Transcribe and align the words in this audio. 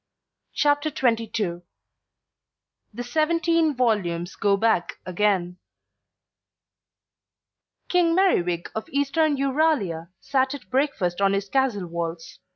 CHAPTER 0.55 0.89
XXII 0.89 1.61
THE 2.91 3.03
SEVENTEEN 3.03 3.75
VOLUMES 3.75 4.35
GO 4.35 4.57
BACK 4.57 4.93
AGAIN 5.05 5.57
King 7.87 8.15
Merriwig 8.15 8.71
of 8.73 8.89
Eastern 8.89 9.37
Euralia 9.37 10.09
sat 10.19 10.55
at 10.55 10.71
breakfast 10.71 11.21
on 11.21 11.33
his 11.33 11.49
castle 11.49 11.85
walls. 11.85 12.39